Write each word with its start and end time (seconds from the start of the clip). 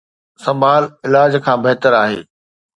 سنڀال 0.43 0.83
علاج 1.05 1.31
کان 1.45 1.57
بهتر 1.65 1.91
آهي. 2.03 2.19